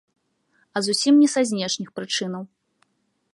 [0.75, 2.43] А зусім не са знешніх прычынаў.